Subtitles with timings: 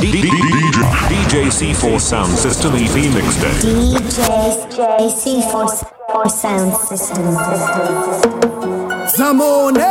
[0.00, 3.62] DJ C4 Sound System EP Mixtape.
[3.66, 7.24] DJ C4 Sound System.
[9.08, 9.90] Zamone!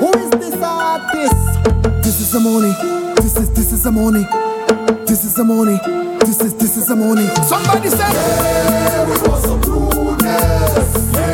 [0.00, 1.34] Who is this artist?
[2.02, 2.74] This is Zamone.
[3.16, 4.26] This is this is Zamone.
[5.06, 5.78] This is Zamone.
[6.20, 7.26] This is this is Zamone.
[7.44, 7.98] Somebody say.
[7.98, 11.14] Yeah, we want some rudeness.
[11.14, 11.33] Yeah.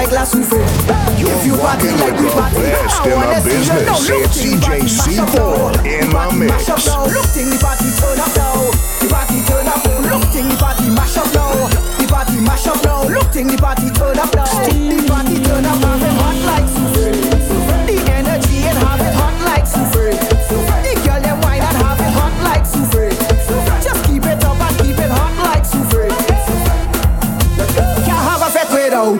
[0.00, 0.64] like last Tuesday.
[1.20, 4.08] If you party like we party, I wanna business.
[4.08, 5.76] you know.
[5.76, 5.84] Look.
[5.84, 6.68] In my mix.
[6.68, 8.70] Look, thing the party turn up now.
[9.00, 9.84] The party turn up.
[9.84, 11.52] Look, thing the party mash up now.
[12.00, 13.04] The party mash up now.
[13.04, 14.44] Look, thing the party turn up now.
[14.48, 15.29] The party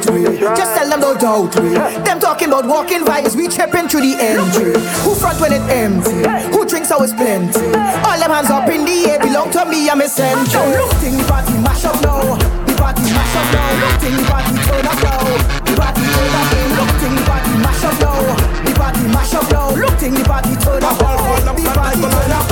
[0.01, 0.39] doubt we.
[0.57, 1.71] Just tell them no doubt we.
[2.05, 4.73] Them talking about walking vibes, we tripping through the entry.
[5.05, 6.25] Who front when it empty?
[6.51, 7.61] Who drinks always plenty?
[8.05, 10.67] All them hands up in the air belong to me, I'm a essential.
[10.71, 12.37] Look, thing the party mash up now.
[12.67, 13.81] The party mash up now.
[13.81, 15.23] Look, thing the party turn up now.
[15.65, 16.77] The party turn up now.
[16.79, 18.21] Look, thing the party mash up now.
[18.65, 19.71] The party mash up now.
[19.77, 21.01] Look, thing the party turn up.
[21.01, 21.55] now.
[21.55, 22.47] The party turn up.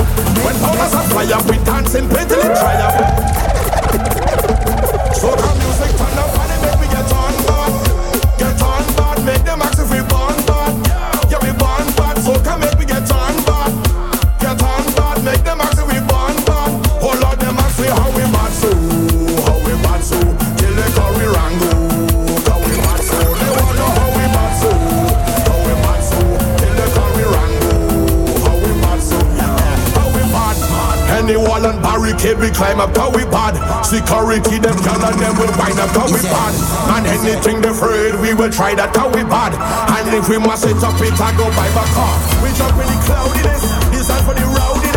[0.45, 3.28] When powders up, fire, we dancing, pretty triumph.
[31.19, 33.59] Any wall and barricade, we climb up to we bad.
[33.83, 36.55] Security, them girl and them will wind up to we bad.
[36.95, 39.51] And anything they afraid, we will try that to we bad.
[39.99, 42.15] And if we must set up it, I go by my car.
[42.41, 44.88] We jump in the cloudiness, this for the rowdy.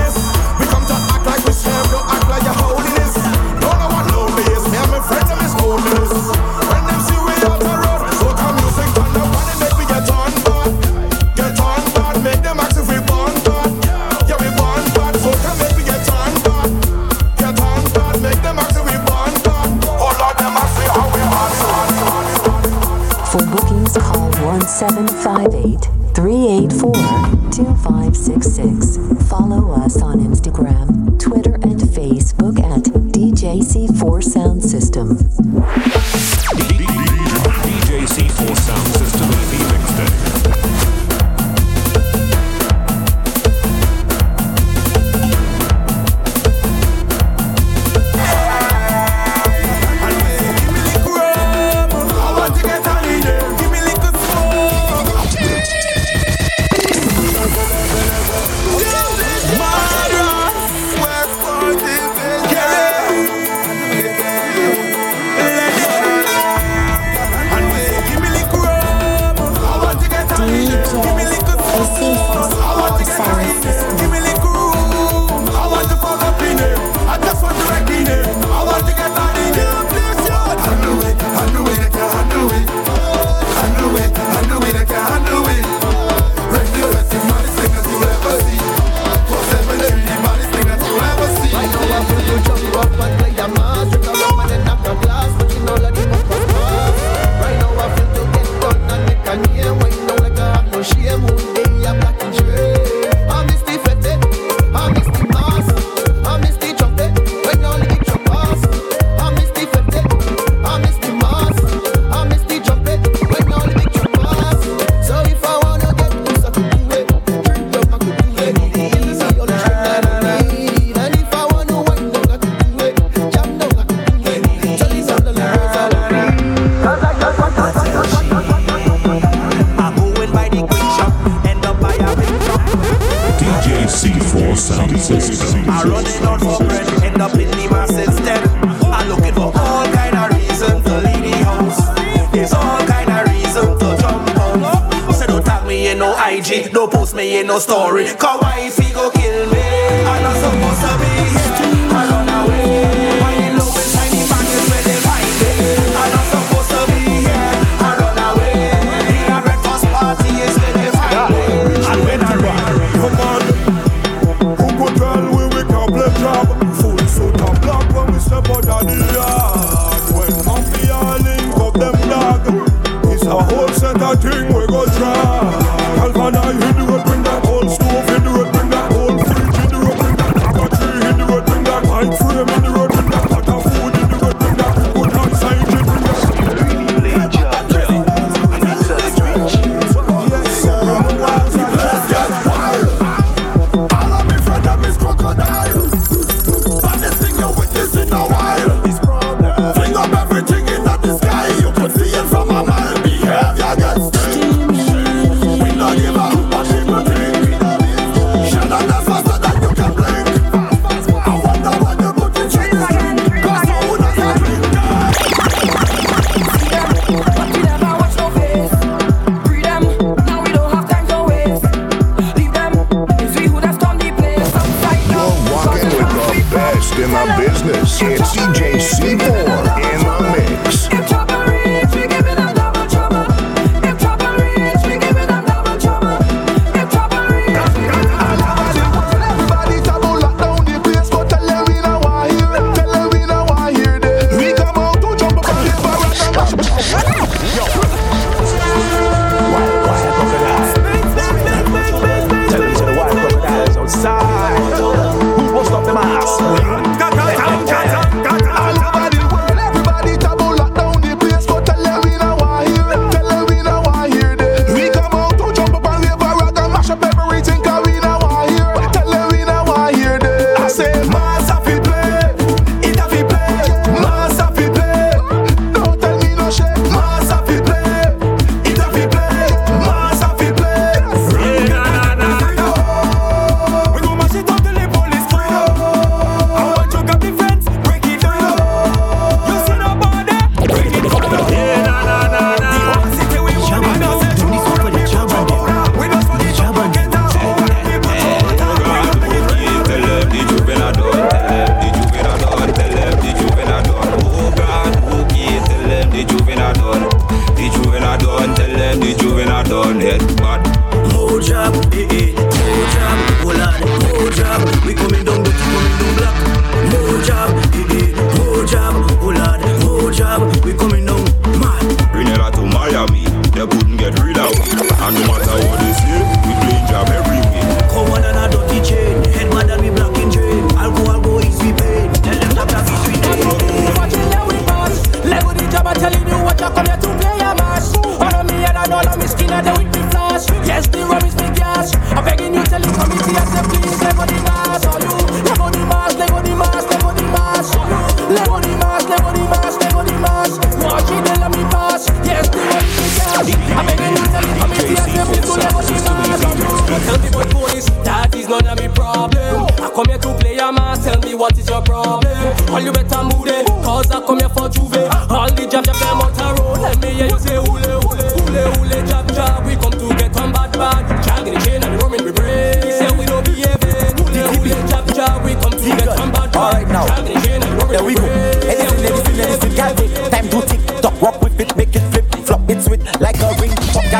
[335.92, 337.92] I'ma tell you the what you come here to play a match.
[338.16, 340.48] All of me and all of me skin and the wicked flash.
[340.64, 341.92] Yes, the rum is big cash.
[342.16, 344.88] I'm begging you, tell the committee, I say please, let go the mass.
[344.88, 345.12] All you,
[345.44, 347.76] let go the mass, let go the mass, let go the mask.
[347.76, 350.52] All the mass, let go the mass, let go the mass.
[350.80, 352.08] Watch it, they let me pass.
[352.24, 353.52] Yes, the rum is me cash.
[353.76, 356.40] I'm begging you, tell the committee, I say please, let the mask.
[356.40, 356.68] All you,
[357.04, 359.68] tell the boy police, that is none of me problem.
[359.76, 361.04] I come here to play a match.
[361.04, 362.32] tell me what is your problem.
[362.72, 365.11] All you better move it, cause I come here for juve.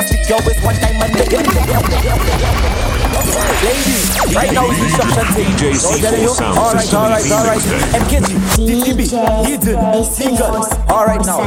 [0.03, 1.15] can't speak your waist one time and
[3.63, 5.55] Ladies, right now is instruction tape.
[6.43, 7.63] Alright, alright, alright.
[7.95, 9.01] MKG, TTB,
[9.47, 9.79] Hidden,
[10.19, 10.67] Eagle.
[10.91, 11.39] Alright now.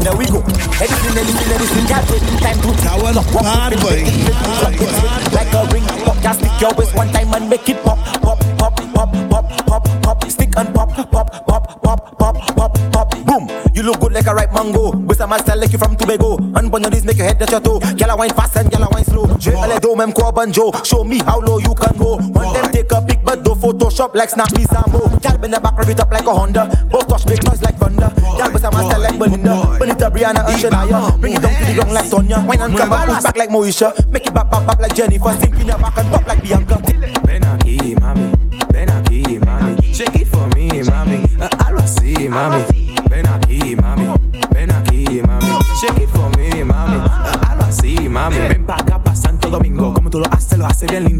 [0.00, 0.40] There we go.
[0.76, 1.86] Anything, anything, anything.
[1.86, 3.00] Can't take time to tell.
[3.40, 4.04] Hard boy.
[5.32, 6.16] Like a ring pop.
[6.22, 10.02] Can't speak your waist one time and make it pop, pop, pop, pop, pop, pop,
[10.02, 10.30] pop.
[10.30, 13.10] Stick and pop, pop, pop, pop, pop, pop, pop.
[13.24, 13.48] Boom.
[13.72, 16.38] You look good like a ripe mango this a master like you from Tobago.
[16.56, 17.78] And one of these make your head touch your toe.
[17.92, 19.26] Gyal wine fast and gyal wine slow.
[19.36, 19.78] J.L.A.
[19.78, 22.16] do mem Cobb and Show me how low you can go.
[22.16, 25.12] One them take a pic but do Photoshop like Snappy Sambo.
[25.20, 26.88] Gyal bend the back rev it up like a Honda.
[26.90, 28.08] Both touch big noise like thunder.
[28.16, 29.76] Gyal was a master like Belinda.
[29.78, 31.20] Belinda, Brianna and Shania.
[31.20, 32.44] Bring it down to the ground like Sonya.
[32.48, 34.10] Wine and come up, push back like Moisha.
[34.10, 35.36] Make it bop bop bop like Jennifer.
[35.36, 36.80] Sink in your back and pop like Bianca.
[37.26, 38.32] Ben aquí, mami.
[38.72, 39.76] Ben aquí, mami.
[39.94, 41.28] Shake it for me, mami.
[41.42, 42.79] I I see, mami.
[50.90, 51.19] que el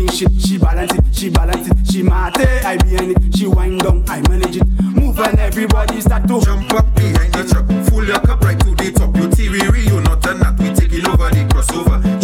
[0.00, 0.32] me shit.
[0.40, 2.38] She balance it, she balance it, she mate.
[2.38, 4.66] Eh, I be in it, she wind down, I manage it.
[4.82, 7.66] Move and everybody start to jump up behind the truck.
[7.88, 9.14] Full your cup right to the top.
[9.16, 10.58] You TV, you not a nut.
[10.58, 12.19] We taking over the crossover.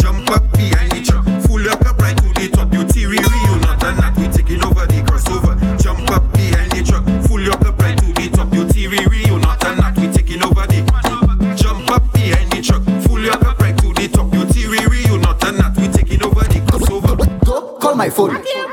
[18.17, 18.66] foot.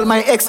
[0.00, 0.48] tell my ex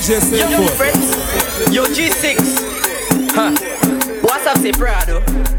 [0.00, 1.10] DJ say Yo, friends.
[1.70, 2.40] Yo, G6.
[3.32, 3.52] Huh.
[4.22, 5.20] What's up, Seprado?
[5.20, 5.50] Prado?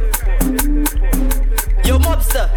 [1.85, 2.49] Yo, mobster.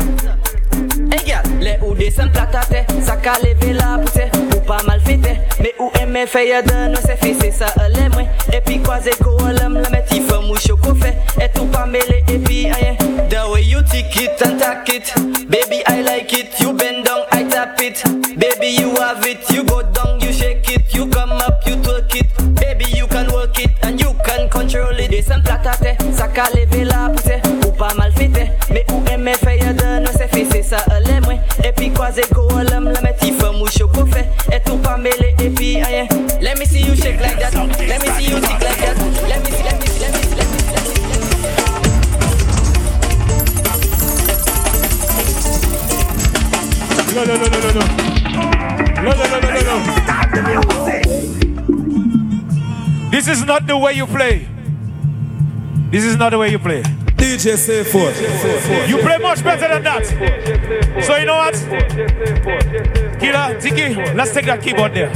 [1.12, 1.42] Hey, gal.
[1.60, 4.30] Le ou à platate, sa ka leve la pouse.
[4.56, 8.62] Ou pas mal fete, me ou eme feye de effets c'est ça, sa ele Et
[8.62, 9.78] puis quoi c'est quoi l'homme?
[9.78, 10.94] la meti fe mou choko.
[11.38, 12.96] Et tout pas mele epi ayen.
[13.28, 15.12] The way you tick it and tack it.
[15.50, 16.58] Baby, I like it.
[16.60, 18.02] You bend down, I tap it.
[18.38, 19.83] Baby, you have it, you go
[25.42, 25.96] plakate,
[26.54, 27.10] leve la
[27.64, 30.28] Ou pa mal fete, me ou eme feye de nou se
[30.62, 34.24] Sa ele mwen, epi kwa ze go alem Le me ti fem ou choko fe,
[34.52, 35.82] et ou pa mele epi
[36.40, 38.96] Let me see you shake like that, let me see you shake like that
[39.28, 40.58] Let me see, let me see, let me see, let me
[47.14, 47.80] No, no, no, no, no, no.
[49.04, 49.76] No, no, no, no, no, no.
[50.02, 51.04] Stop the music.
[53.12, 54.53] This is not the way you play.
[55.94, 56.82] This is not the way you play.
[56.82, 58.88] DJ C4.
[58.88, 60.04] You play much better than that.
[61.04, 61.54] So you know what?
[63.20, 65.10] Killer, Tiki, let's take that keyboard there.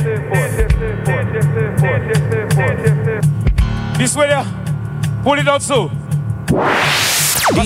[3.99, 4.47] This way there.
[5.25, 5.89] Pull it out so.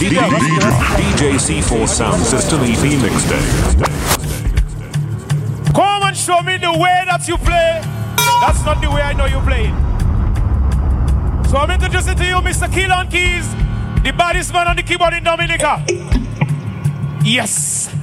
[0.01, 3.45] DJ C4 Sound System EP Mixtape.
[5.75, 7.83] Come and show me the way that you play.
[8.41, 9.92] That's not the way I know you playing.
[11.53, 12.67] So I'm introducing to you Mr.
[12.67, 13.47] Keelan Keys,
[14.03, 15.85] the baddest man on the keyboard in Dominica.
[17.23, 17.95] Yes.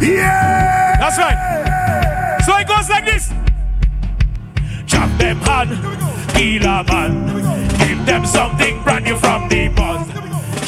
[0.00, 0.94] Yeah.
[1.00, 2.38] That's right.
[2.46, 3.32] So it goes like this.
[4.86, 5.70] Chop them hand,
[6.36, 7.68] Keeler man.
[7.78, 10.06] Give them something brand new from the buzz.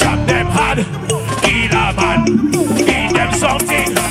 [0.00, 0.84] Chop them hand,
[1.44, 2.50] Keeler man.
[2.50, 4.07] Give them something.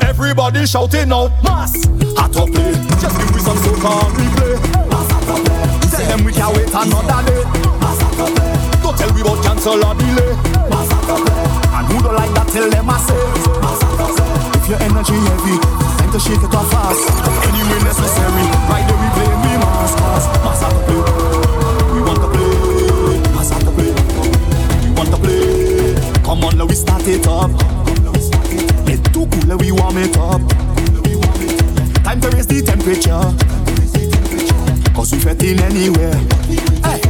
[0.00, 1.86] Everybody shouting out mass!
[2.16, 4.58] Hot up play Just give me some soca and replay
[4.90, 7.44] Mass hot up play Tell them we can't wait another day.
[7.78, 10.34] Mass hot up play Don't tell we about cancel or delay
[10.68, 11.46] Mass hot up play
[11.78, 12.48] And who don't like that?
[12.48, 13.37] Tell them I say
[14.68, 15.56] your energy heavy.
[15.96, 17.00] Time to shake it off fast.
[17.48, 19.28] Anyway necessary Right there we play?
[19.40, 21.00] We mass mass Mass hot up play.
[21.94, 23.32] We want to play.
[23.32, 23.92] Mass hot up play.
[24.84, 26.22] We want to play.
[26.22, 27.50] Come on let we start it up.
[28.84, 30.42] Get too cool, let we warm it up.
[32.04, 33.24] Time to raise the temperature.
[34.94, 36.14] Cause we fetting anywhere.
[36.84, 37.00] Hey.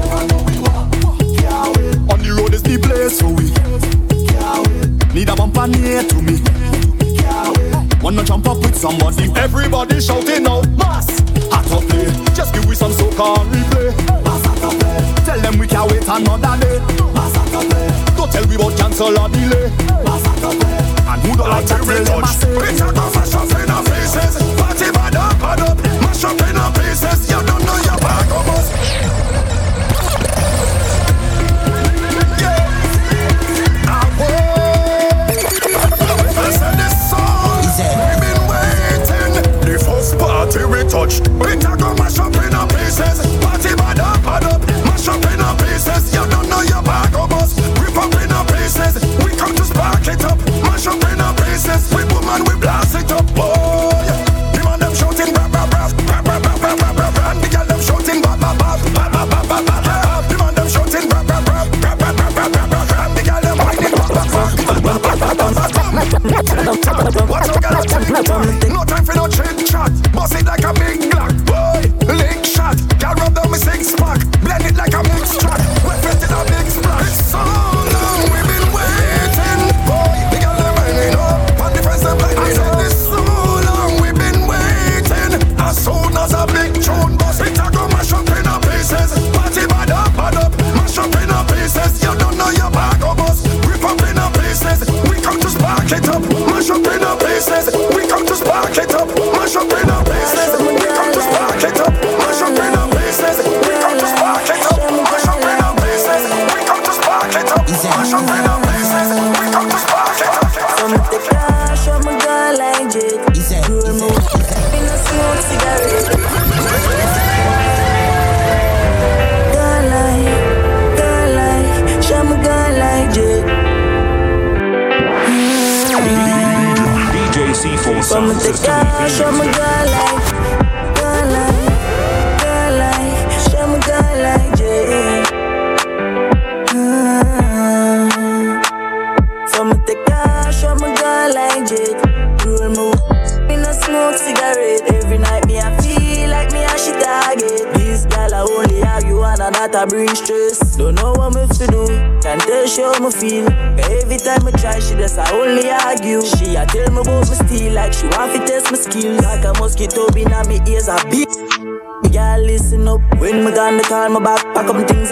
[2.06, 3.50] On the road is the place, so we.
[5.14, 6.57] Need a bumper near to me.
[8.08, 9.28] Wanna jump up with somebody?
[9.36, 11.20] Everybody shouting out, mass!
[11.52, 13.92] Hot up play, just give we some soca and replay.
[14.24, 15.24] Mass hot up play.
[15.28, 16.80] Tell them we can't wait another day.
[17.12, 18.16] Mass hot up play.
[18.16, 19.68] Don't tell we about cancel or delay.
[20.08, 20.80] Mass hot up play.
[21.04, 22.48] And who don't like that tell them I say.
[22.80, 24.40] Of mash up in our faces.
[24.56, 25.76] Party bad up, bad up.
[26.00, 27.28] Mash up in our faces.
[27.28, 27.57] You know
[40.98, 41.24] touched.
[41.38, 41.94] Better go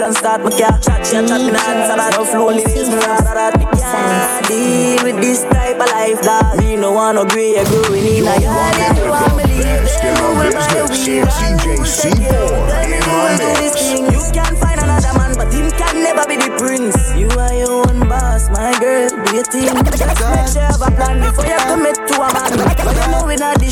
[0.07, 0.79] and start my car.
[0.79, 2.15] Chat, chat, chat, me nah answer that.
[2.15, 3.59] No flow, listen, me rather that.
[3.59, 6.57] Me can't deal with this type of life, dog.
[6.57, 8.75] Me no want no grey, growing in a yard.
[8.87, 9.67] If you want me leave,
[9.99, 11.27] then you will buy a weed.
[11.27, 12.23] DJ C4
[12.87, 13.03] in
[13.35, 13.75] the mix.
[13.91, 16.95] You can find another man, but him can never be the prince.
[17.19, 19.11] You are your own boss, my girl.
[19.11, 19.75] Do your thing.
[19.91, 22.51] Just make sure you have a plan before you commit to a man.
[22.55, 23.69] But you know we not the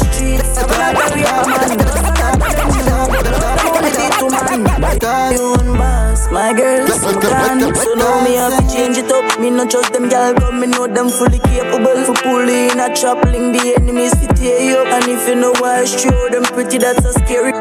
[7.14, 7.22] girl.
[7.22, 7.76] So me can.
[7.76, 9.40] So now me have to change it up.
[9.40, 12.04] Me not trust them gal, but me know them fully capable.
[12.06, 14.88] For pulling in a trap, link the enemies to tear you up.
[14.88, 17.52] And if you know why it's true, them pretty that's so scary.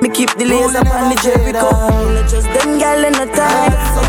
[0.00, 1.70] Me keep the laser on the Jericho.
[2.04, 3.72] Me not trust them gal in the time.
[3.94, 4.02] So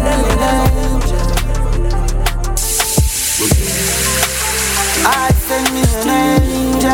[5.05, 6.91] I send me an angel.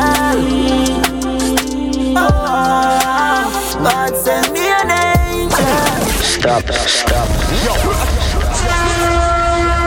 [2.18, 3.84] Oh, oh, oh.
[3.84, 5.19] God send me an angel.
[6.40, 7.28] Stop, stop.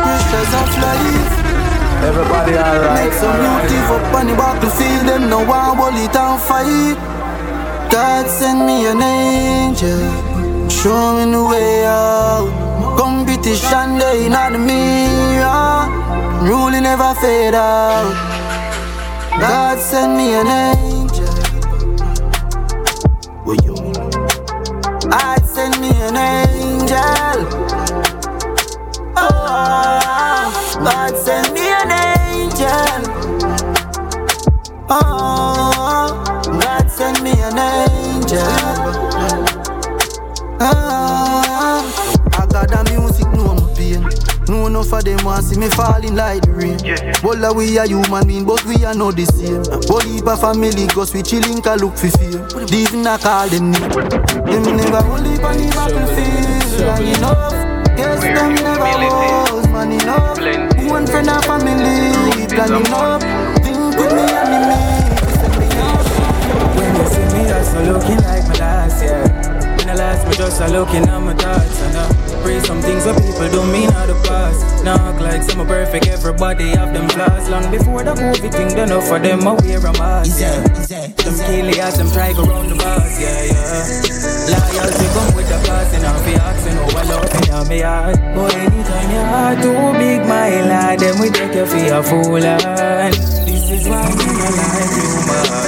[0.02, 1.32] Pressures of life.
[2.04, 3.04] Everybody alright.
[3.04, 5.08] Make some motive up on the battlefield.
[5.08, 6.98] Them no one hold it and fight.
[7.90, 9.98] God send me an angel.
[10.68, 12.50] Show me the way out.
[12.98, 15.88] Competition day in the mirror.
[16.46, 18.12] Rule never fade out.
[19.40, 21.32] God send me an angel.
[23.44, 23.74] What you?
[25.10, 26.41] I send me an angel.
[30.74, 31.90] God send me an
[32.32, 33.02] angel.
[34.88, 36.22] Oh,
[36.60, 38.40] God send me an angel.
[40.60, 41.82] Ah,
[42.38, 44.02] I got the music, know my pain.
[44.48, 46.78] No enough of them want see me falling like the rain.
[47.22, 49.62] Well, we are human being, but we are not the same.
[49.62, 52.42] But if a family goes, we chilling, can look for fear.
[52.72, 53.90] Even I call them name.
[53.90, 57.52] Them never only on the battlefield, and enough.
[57.96, 60.90] Yes, them never was man enough.
[60.90, 63.22] One friend and family, plan enough.
[63.62, 64.76] Think with me enemy.
[66.76, 69.41] When you see me, I'm still looking like my last year.
[70.12, 73.48] Last, me just a looking at my thoughts and I pray some things what people
[73.48, 74.84] don't mean out the past.
[74.84, 77.48] Now act like some are perfect, everybody have them flaws.
[77.48, 80.36] Long before the movie thing, done enough for them, I wear a mask.
[80.38, 83.08] Yeah, them killy as them try go round the bus.
[83.16, 84.52] Yeah, yeah.
[84.52, 88.16] Loyalty come with the class and I'm be asking oh I love in me heart.
[88.36, 92.36] But anytime your heart too big, my lad, then we take you for a fool.
[92.36, 93.14] And
[93.48, 95.61] this is why we not like humans.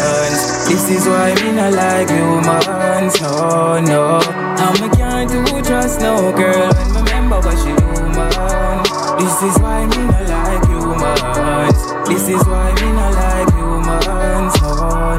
[0.67, 3.21] This is why me not like humans.
[3.21, 4.21] No, no.
[4.65, 8.83] And me can't do trust no girl when me remember what she do, man.
[9.19, 12.09] This is why me not like humans.
[12.09, 14.55] This is why me not like humans.
[14.63, 14.73] No,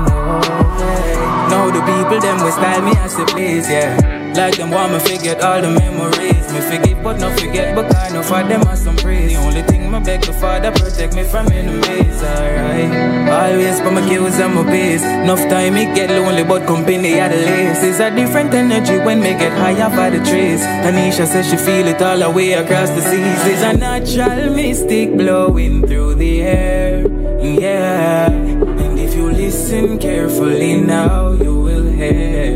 [0.08, 0.42] no.
[0.82, 1.16] Hey.
[1.50, 4.25] Now the people them will style me as the place, yeah.
[4.36, 6.45] Like them want me forget all the memories.
[6.52, 9.32] Me forgive but not forget, but kind of for them are some praise.
[9.32, 12.91] The only thing my beg the father protect me from enemies, alright.
[13.30, 15.04] Always for my kills and my base.
[15.04, 17.84] Enough time it get lonely, but company at the least.
[17.84, 20.62] It's a different energy when me get higher by the trees.
[20.84, 23.39] Tanisha says she feel it all the way across the seas.
[23.45, 27.08] There's a natural mystic blowing through the air,
[27.41, 28.30] yeah.
[28.30, 32.55] And if you listen carefully now, you will hear.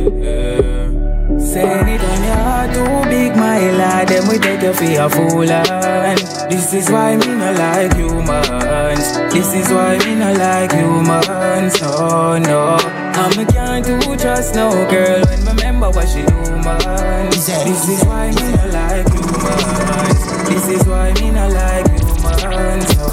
[1.59, 5.51] Say anytime your heart too big, my lad, then we take you for a fool
[5.51, 6.17] and
[6.49, 9.11] This is why me not like humans.
[9.33, 12.77] This is why me not like humans, Oh no,
[13.19, 17.89] And me can't do trust no girl when me remember what she do, man This
[17.89, 20.47] is why me not like humans.
[20.47, 23.07] This is why me not like humans, no,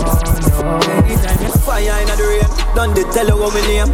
[0.62, 0.78] no.
[1.02, 3.92] Anytime Fire in the rain, done the tell her what we name.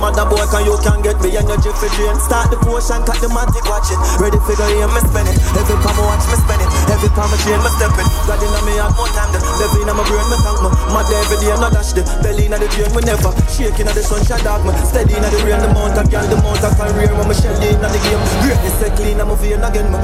[0.00, 2.16] Mother boy, can you can get me energy for drain.
[2.24, 4.00] Start the potion, cut the matic, watch it.
[4.16, 5.36] Ready figure here, me spend it.
[5.52, 6.70] Every time I watch me spend it.
[6.88, 8.08] Every time I train, me step it.
[8.24, 9.28] God in me have more time.
[9.36, 10.72] The devil in my brain, me thank me.
[10.88, 13.28] Mad every day, no dash the belly in the drain, we never.
[13.52, 14.72] Shaking at the sunshine, dog me.
[14.88, 17.12] Steady in the rain, the mount, I girl, the mount, I career.
[17.12, 18.22] When me shell in the game.
[18.40, 20.00] Greatness, clean, I'm a vein again, me.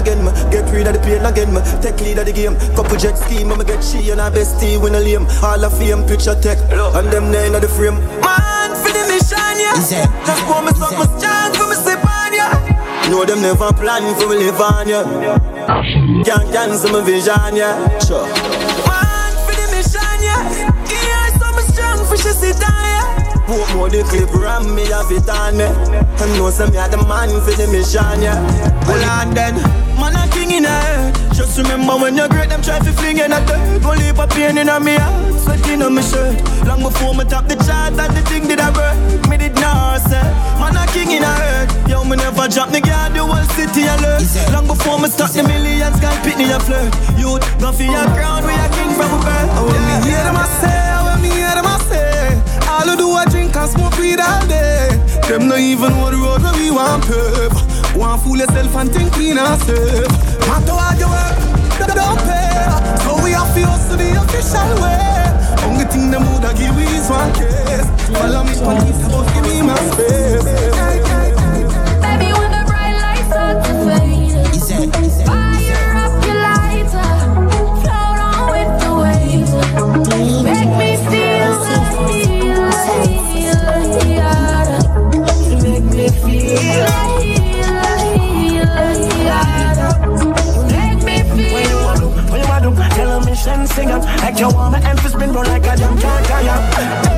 [0.00, 0.32] Again, me.
[0.50, 1.60] Get rid of the pain again, me.
[1.84, 2.56] Take lead of the game.
[2.74, 5.26] Couple jet scheme, me get she and our bestie, win a lame.
[5.44, 6.58] All of fame, picture tech.
[6.96, 8.00] And them nine of the frame.
[8.24, 9.76] Man, for the mission, yeah.
[10.24, 12.48] Just pour me some chance for me sip on ya.
[13.10, 15.04] Know them never plan for me live on ya.
[16.24, 17.76] Can't cancel my vision, yeah.
[18.00, 18.26] Sure.
[23.80, 25.64] More the clip ram me have it on me.
[25.64, 28.36] And know some me are the man for the mission, yeah.
[28.84, 29.56] Well, and then,
[29.96, 31.16] man a king in head.
[31.32, 33.80] Just remember when you're great, them try to fling in a dirt.
[33.80, 36.36] Go leave a pain in a me heart, sweating on my shirt.
[36.68, 39.00] Long before me top the chart, that the thing did I work.
[39.32, 40.28] Me did not say,
[40.60, 41.72] man a king in a hurt.
[41.88, 44.20] Yo, me never drop the guard, the whole city alert.
[44.52, 46.92] Long before me start the millions, can pick me a flirt.
[47.16, 49.48] Youth, go for your crown, we a king from a birth.
[49.56, 50.68] Oh, when me hear them I say,
[51.00, 51.99] oh, when me hear them I say,
[52.80, 54.88] all I do I drink and smoke weed all day.
[55.28, 57.52] Them not even the road where we want pave.
[57.96, 60.08] Want fool yourself and think we not safe.
[60.48, 61.36] Matter how you work,
[61.76, 62.64] they don't pay.
[63.04, 65.20] So we have to hustle the official way.
[65.68, 67.88] Only thing them woulda give is one case.
[68.16, 71.09] Follow me on Insta, but give me my space.
[93.80, 96.60] A sing up Like you want my emphasis spin roll like a jam can't tire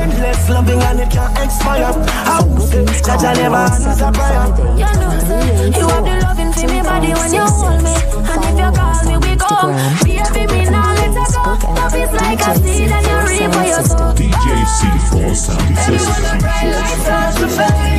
[0.03, 1.93] Endless loving and it can't expire
[2.27, 4.47] How good, that I never answer prayer
[4.79, 5.13] You know,
[5.79, 9.01] you have the loving for me body when you hold me, and if you call
[9.09, 9.49] me, we go.
[10.05, 11.73] Baby, me now let her go.
[11.75, 14.13] Love is like a seed and you reap what you sow.
[14.15, 14.47] DJ
[14.77, 15.75] C4 Sound
[17.39, 17.92] System.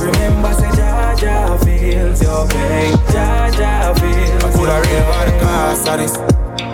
[0.00, 2.92] Remember, say Jaja feels your pain.
[3.12, 4.44] Jaja feels.
[4.44, 6.16] I coulda rave on the cost of this.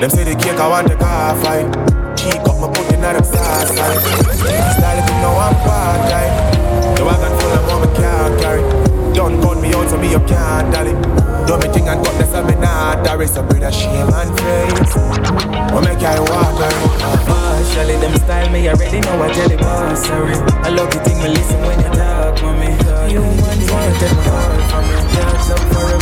[0.01, 1.71] Them say the cake I want the car fine.
[2.17, 3.69] Cheek up my put in them side.
[3.69, 6.95] Style it, you know I'm part time.
[6.97, 8.63] The wagon full of mama can't carry.
[9.15, 11.22] Don't gun me out so me you can't.
[11.47, 14.31] Do me thing and cut this and me not There is a brother shame and
[14.37, 14.95] praise.
[15.73, 16.73] What make I walk her?
[17.27, 20.35] Partially, them style me I already know I tell it was sorry.
[20.67, 22.71] I love the thing me listen when you talk, mommy.
[23.13, 24.97] You want to take my heart from me.
[25.15, 26.02] Dogs up forever,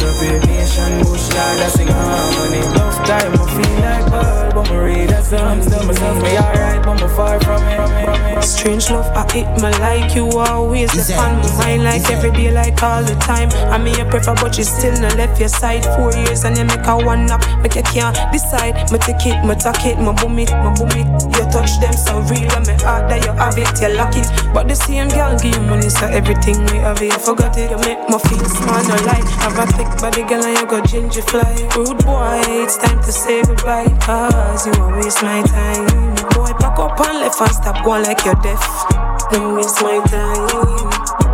[0.00, 0.46] you know I can't drop it.
[0.46, 2.58] Nation bush, lad, I sing harmony.
[2.58, 6.82] Enough time, I feel like ball, but me read a myself, tell myself me alright,
[6.84, 8.42] but I'm far from it.
[8.42, 12.50] Strange love, I hit my like you always the on my mind like every day,
[12.50, 13.50] like all the time.
[13.70, 15.84] I mean you prefer, but you still not left your side.
[15.96, 18.90] Four years and you make a one up, make you can't decide.
[18.90, 21.06] Me take it, me talk it, me boom it, me boom it.
[21.36, 24.26] You touch them so real, and me heart that you have it, you lock it.
[24.54, 27.70] But the same girl give you money, so everything we have, you forgot it.
[27.70, 29.24] You make me feel small, no lie.
[29.44, 31.68] Have a thick body, girl, and you got ginger fly.
[31.76, 35.86] Rude boy, it's time to say goodbye, cause you won't waste my time.
[36.34, 38.62] Boy, pack up and left and stop going like you're deaf.
[39.30, 40.89] Don't waste my time.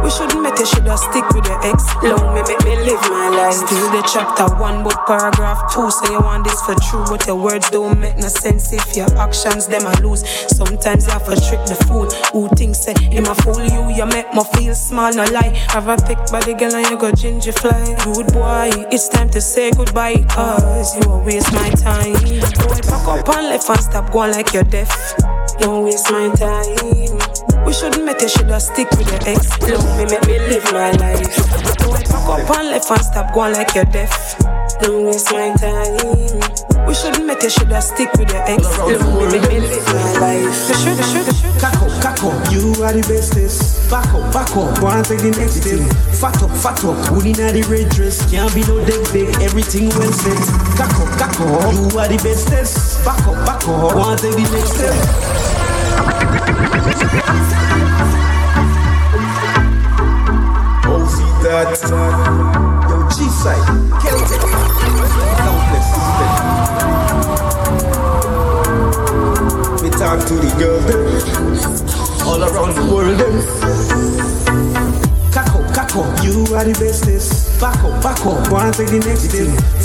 [0.06, 1.82] We shouldn't make you shoulda stick with your ex.
[2.00, 3.54] Long me make me live my life.
[3.54, 5.90] Still the chapter one, but paragraph two.
[5.90, 9.10] Say you want this for true, but your words don't make no sense if your
[9.18, 10.22] actions them a lose.
[10.46, 13.96] Sometimes you have to trick the fool who thinks say him a fool you.
[13.98, 15.50] You make me feel small, no lie.
[15.74, 17.96] Have a thick body girl and you got ginger fly.
[18.04, 22.14] Good boy, it's time to say goodbye, cause you waste my time.
[22.14, 25.16] Boy, pack up and left and stop going like you're deaf.
[25.58, 27.35] Don't waste my time.
[27.66, 29.50] We shouldn't make you shoulda stick with your ex.
[29.66, 31.34] Love me, make me live my life.
[31.82, 34.38] Boy, pack up and left and stop going like you're deaf.
[34.78, 36.86] Don't waste my time.
[36.86, 38.62] We shouldn't make you shoulda stick with your ex.
[38.78, 40.54] Love me, make me live my life.
[40.78, 41.56] Should, should, should.
[41.58, 43.90] Kako, kako, you are the bestest.
[43.90, 45.82] Back up, back up, go and take the next step.
[46.14, 48.22] Fat up, fat up, hoodie na the red dress.
[48.30, 50.38] Can't be no dead big, everything well set.
[50.78, 53.02] Kako, kako, you are the bestest.
[53.04, 55.45] Back up, back up, go and take the next step.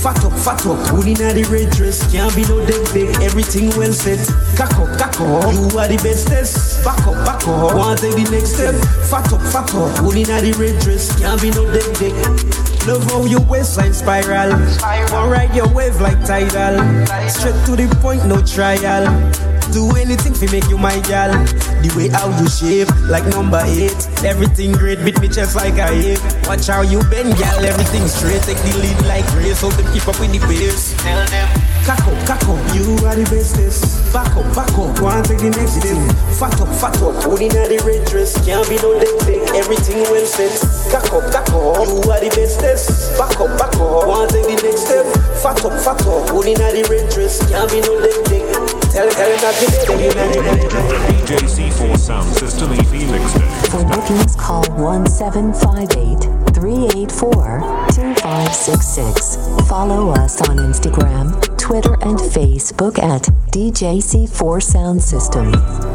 [0.01, 2.01] Fat up, fat up, hoodie na the red dress.
[2.11, 4.17] Can't be no dead big, everything well set.
[4.55, 6.83] Kako, kako, you are the bestest.
[6.83, 8.75] Back up, back up, go and take the next step.
[9.09, 11.11] Fat up, fat up, hoodie na the red dress.
[11.19, 12.13] Can't be no dead big.
[12.87, 14.51] Love how your waistline spiral.
[15.13, 16.81] One ride your wave like tidal.
[17.29, 19.05] Straight to the point, no trial.
[19.71, 21.31] Do anything to make you my gal.
[21.81, 23.95] The way how you shape, like number eight.
[24.25, 26.19] Everything great, beat me chest like a ape.
[26.45, 27.63] Watch how you bend, gal.
[27.63, 29.61] Everything straight, take the lead like race.
[29.61, 30.97] Hold them keep up with the pace.
[31.03, 31.70] Tell them.
[31.85, 34.13] Kako, kako, you are the bestest.
[34.13, 35.97] Back up, back up, go and take the next step.
[36.37, 38.37] Fat up, fat up, holding at the red dress.
[38.45, 40.53] Can't be no dead big, everything well set.
[40.93, 43.17] Kako, kako, you are the bestest.
[43.17, 45.05] Back up, back up, go and take the next step.
[45.41, 47.41] Fat up, fat up, holding at the red dress.
[47.49, 48.45] Can't be no dead big.
[48.91, 49.65] Tell, tell them not to
[49.97, 50.11] be
[51.17, 53.71] DJ C4 Sound System EP Mixtape.
[53.71, 57.33] For bookings, call 1758 384
[57.95, 59.37] 2566.
[59.69, 61.31] Follow us on Instagram,
[61.71, 63.21] Twitter, and Facebook at
[63.53, 65.90] DJC4 Sound System.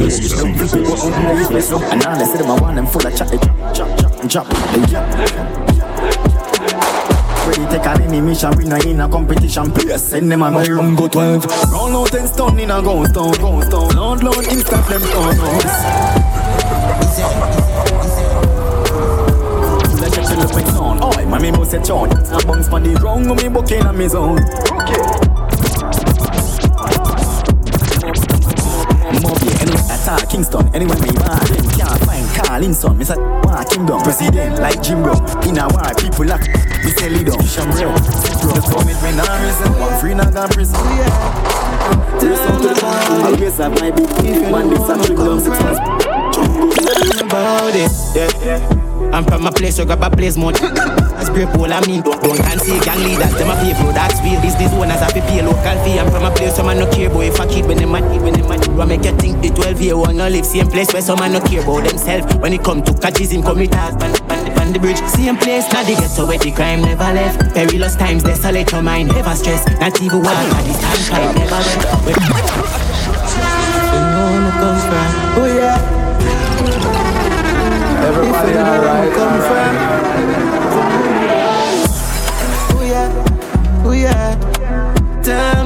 [0.00, 0.06] And
[2.00, 3.28] now they say them I want them full of chat
[4.28, 4.48] drop,
[7.48, 9.72] Ready take on any mission, we not in a competition.
[9.72, 11.46] Please send them a my room go 12.
[11.72, 13.88] Roll out and stone in a ghost town, ghost town.
[13.96, 15.34] Lord, Lord, instant them stone
[21.02, 23.96] Oi, my me must say chon I bounce pon the ground, go me bucking on
[23.96, 25.27] me zone Murphy,
[30.38, 34.00] Kingston, anywhere me Them can't find Carlinson, me say war kingdom?
[34.02, 36.46] President like Jim Brown, in a war people lock
[36.84, 37.98] Me say lead on, Sham Brown.
[37.98, 40.78] The summit when I reason, one free now gone prison
[42.22, 45.98] Listen to the band, always have my beef Man, this a trick down six months
[47.20, 47.90] about it.
[48.14, 49.10] Yeah.
[49.12, 50.52] I'm from a place, you grab a place more.
[51.28, 54.16] As brave all I mean, don't can see gang leaders, them a pay for that's
[54.24, 54.40] real.
[54.40, 56.00] Business owners have to pay local fee.
[56.00, 57.26] I'm from a place, some man no care boy.
[57.26, 58.74] if a kid when them a kid, when them a kid.
[58.74, 61.32] What make you think the 12 year one no live same place where some man
[61.32, 62.34] no care about themselves.
[62.36, 64.96] When it come to catches him, come with us, man, man, man, the bridge.
[65.04, 67.54] Same place, now they get so where the crime never left.
[67.54, 69.66] Perilous times, desolate your mind, never stress.
[69.80, 71.60] Not even one, at this time, time never
[72.08, 72.24] went.
[73.92, 75.12] You know where I come from.
[75.36, 75.76] Oh yeah.
[78.08, 80.07] Everybody alright,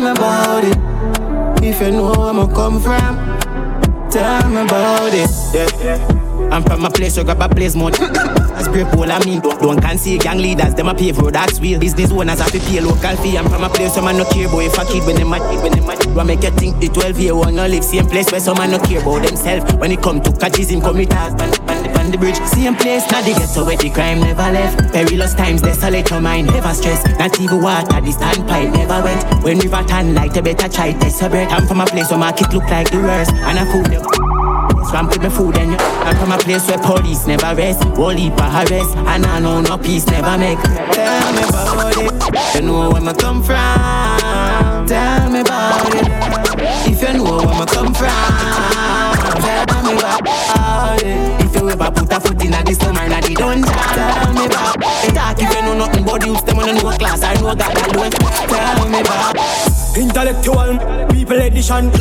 [0.02, 1.64] me about it.
[1.64, 5.30] If you know where I come from, tell me about it.
[5.54, 6.48] Yeah.
[6.52, 7.94] I'm from a place, where grab a place mode.
[7.94, 9.40] That's great all I mean.
[9.40, 11.78] Don't, don't can see gang leaders, them a pay for that's real.
[11.78, 13.38] Business owners have to pay local fee.
[13.38, 14.66] I'm from a place, some man no care boy.
[14.66, 16.04] If I kid when they mad, when they mad.
[16.14, 18.72] What make you think the 12 year old no live same place where some man
[18.72, 19.72] no care about themselves.
[19.74, 21.61] When it come to catches him, come with husband
[22.02, 22.36] pan the bridge.
[22.46, 24.92] Same place, now they get so where the crime never left.
[24.92, 27.04] Perilous times, desolate your mind, never stress.
[27.18, 29.44] Not even water, the standpipe never wet.
[29.44, 31.52] When river turn light, you better try test your breath.
[31.52, 33.32] I'm from a place where market look like the worst.
[33.32, 34.02] And I food them.
[34.88, 38.10] Swamp with me food and you I'm from a place where police never rest Whole
[38.10, 42.90] heap of And I know no peace never make Tell me about it You know
[42.90, 46.08] where me come from Tell me about it
[46.90, 48.08] If you know where me come from
[49.40, 51.42] Tell me about it
[51.82, 54.44] If you ever put a foot in a this summer Now they don't Tell me
[54.46, 57.34] about it Talk if you know nothing about the youths Them on no class I
[57.34, 59.36] know God alone Tell me about
[59.94, 60.78] Intellectual
[61.10, 61.90] people edition.
[61.90, 62.00] Touch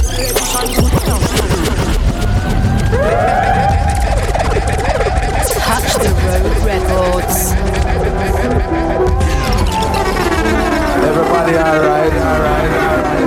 [6.00, 7.52] the Road Records.
[11.04, 13.26] Everybody alright, alright, alright.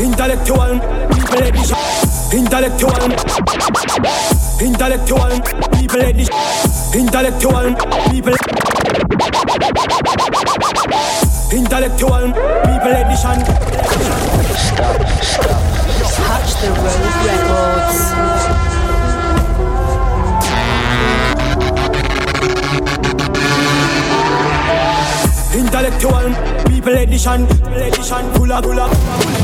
[0.00, 0.80] Intellectual
[1.10, 1.76] people edition.
[2.32, 3.10] Intellectual.
[4.58, 5.40] Intellectual
[5.76, 6.34] people edition.
[6.94, 7.74] Intellectual
[8.10, 8.32] people.
[11.52, 12.32] Intellectual
[12.64, 13.38] people edition.
[14.56, 15.60] Stop, stop.
[16.16, 18.00] Touch the Road Records.
[25.54, 26.55] Intellectual
[26.86, 27.42] people edition.
[27.42, 28.90] Edition full of full of.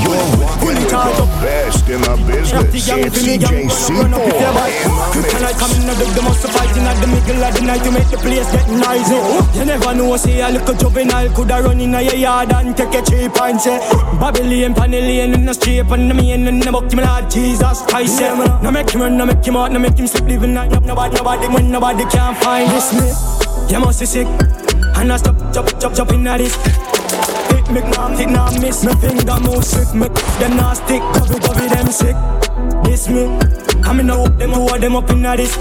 [0.02, 0.14] You're
[0.62, 2.74] with the best in the business.
[2.74, 4.10] It's DJ C4
[5.26, 7.82] Can I come in and dig the most fighting at the middle of the night
[7.82, 9.18] to make the place get noisy?
[9.58, 13.02] You never know, say a little juvenile coulda run in your yard and take a
[13.02, 13.78] cheap and say
[14.20, 18.20] Babylon, Panellian in the street and the main and the buck, my Lord Jesus Christ.
[18.20, 18.60] Yeah.
[18.62, 20.70] No make him run, no make him out, no make him sleep living night.
[20.70, 23.10] Nobody, nobody, when nobody can find this me.
[23.72, 24.28] You must be sick.
[24.94, 26.91] And I stop, chop, chop, chop in this.
[27.72, 30.06] Me, nah, hit nah, miss me finger move swift me.
[30.38, 32.16] Them nah stick, cover, cover them sick.
[32.84, 33.24] This me,
[33.82, 35.56] I mean now them who them up in this.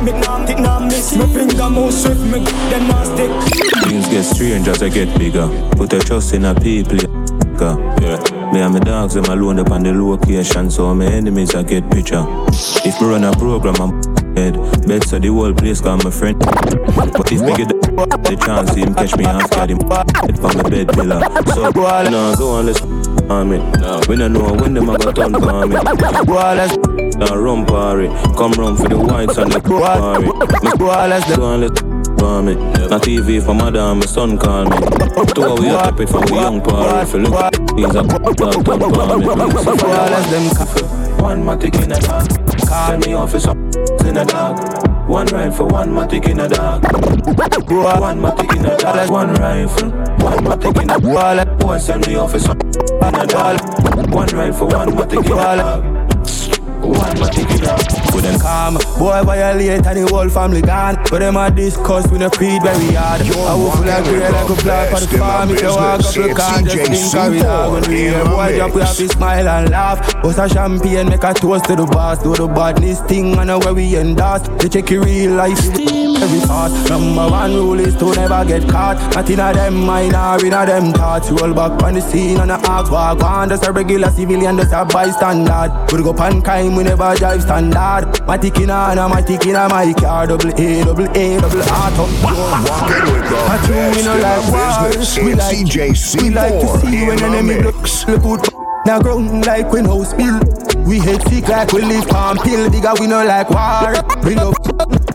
[0.00, 2.38] Me, nah, hit nah, miss me finger move swift me.
[2.70, 3.30] Them nah stick.
[3.88, 5.48] Things get strange as I get bigger.
[5.72, 6.98] Put your trust in a people.
[7.60, 8.18] Yeah.
[8.52, 11.88] Me and my dogs, them alone up on the location, so my enemies I get
[11.90, 12.24] picture.
[12.84, 14.54] If me run a program, I'm head.
[14.86, 16.38] Bet so the whole place got my friend.
[16.38, 19.78] But if me get the, chance, him catch me after him
[20.22, 21.20] head from the bed pillar.
[21.54, 22.80] So no, go on, let's
[23.30, 23.58] on me.
[24.08, 25.76] We don't know when them a got turn for me.
[26.24, 26.76] Boy let's
[27.16, 30.26] Now run party, come run for the whites and the party.
[30.26, 31.80] Let's Go on, let's
[32.18, 32.54] for me.
[32.54, 34.76] Na TV for madam, my son call me.
[35.34, 37.18] Two of we a top it from we young party.
[37.18, 39.24] You look, he's a dog done for me.
[39.62, 40.84] For all of them coffee,
[41.22, 42.28] one matic in a dog.
[42.66, 43.52] Call me officer
[44.08, 44.91] in a dog.
[45.12, 46.84] One rifle, one matic in a dog.
[46.84, 49.10] One matic in a dog.
[49.10, 51.58] One rifle, one matic in a dog.
[51.58, 53.60] Boy send me officer in a dog.
[54.10, 55.84] One rifle, one matic in a dog.
[56.82, 58.01] One matic in a dog.
[58.12, 60.96] Put them calm, boy violate and the whole family gone.
[61.10, 63.22] But them a discuss with a feed very hard.
[63.22, 65.50] I will full of grey like a flag for the farm.
[65.50, 67.72] If you walk up the car, just think of it all.
[67.72, 70.22] When we hear boy drop, we have to smile and laugh.
[70.22, 72.22] Bust a champagne, make a toast to the boss.
[72.22, 74.42] Do the badness thing, I know where we endorse.
[74.60, 76.70] They check your real life steam every thought.
[76.88, 78.96] Number one rule is to never get caught.
[79.14, 81.30] Not in a them mind or in a them thoughts.
[81.30, 83.48] Roll back on the scene and a ask walk on.
[83.48, 85.68] Just a regular civilian, just a bystander.
[85.92, 88.06] We go pan crime, we never drive standard.
[88.28, 90.26] Matic in a, and matic in a my car.
[90.26, 91.90] Double A, double A, double R.
[91.92, 92.10] Top.
[92.22, 95.18] Rocking with the I think we no like the business.
[95.18, 98.52] We like, we like to see C4 when enemy the look, good.
[98.86, 100.71] Now ground like when house build.
[100.86, 102.70] We hate sick like we live palm pill.
[102.70, 103.92] Bigger we no like war.
[104.24, 104.56] We love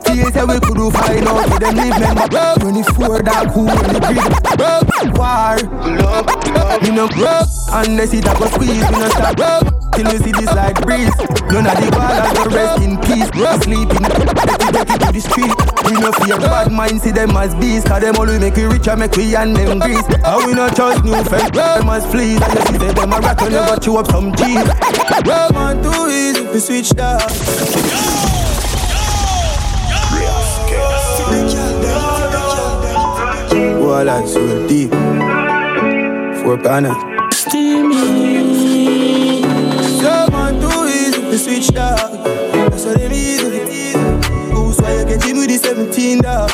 [0.05, 2.28] face that we could find out for them live member.
[2.59, 5.18] 24 dark who in the grid.
[5.18, 5.57] War.
[6.82, 7.07] We no
[7.72, 8.86] unless it a go squeeze.
[8.89, 11.18] We no stop till we see this like breeze.
[11.50, 13.26] None of the ballers go rest in peace.
[13.66, 15.54] Sleeping, dirty, dirty to the street.
[15.86, 17.89] We no fear bad mind, see them as beasts.
[17.89, 20.06] Cause them only make we richer, make we and them grease.
[20.24, 22.41] And we no trust new friends, them as fleas.
[22.41, 24.68] And you see say them a rat you got you up some cheese.
[25.26, 27.20] Man, too easy to switch down.
[33.80, 34.91] Boy, that's so deep.
[36.43, 37.16] Four panel.
[41.38, 41.97] To switch dog.
[41.97, 43.93] That's what them easy.
[44.51, 46.51] Who's why you get him with the 17 dog?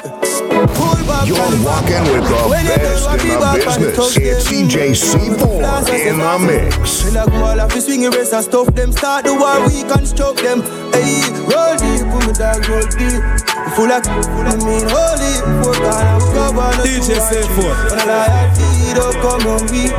[1.25, 4.17] You're walking with the best in the business.
[4.17, 7.03] It's DJ C4 in the mix.
[7.05, 8.91] When I go all off, swing wrist and stuff them.
[8.91, 10.61] Start the war, we construct them.
[10.91, 13.42] Hey, roll deep, put me dog roll deep.
[13.75, 15.33] Full of, I mean, holy.
[15.65, 17.89] Four gone, we go on the DJ C4.
[17.89, 19.89] When I lie, I feed up, come on, we.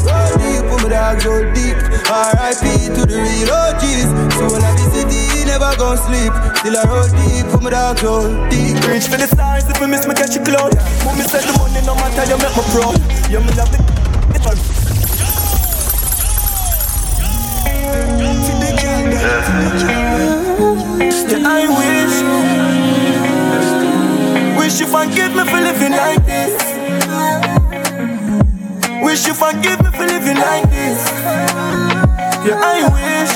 [0.00, 1.76] Roll deep, put me dog roll deep.
[2.08, 2.64] R.I.P.
[2.96, 4.08] to the real OGs.
[4.32, 6.32] So when I visit the never gon' sleep.
[6.56, 8.80] Still I roll deep, put me dog roll deep.
[8.88, 10.72] Reach for the stars, if me miss me catch a cloud.
[11.04, 12.96] Put me set the money, no matter you make me proud.
[13.28, 13.80] You me love the
[14.36, 14.56] it all.
[21.28, 22.67] Yeah, I wish,
[24.68, 26.52] wish you forgive me for living like this.
[29.00, 31.00] Wish you forgive me for living like this.
[32.44, 33.32] Yeah, I wish.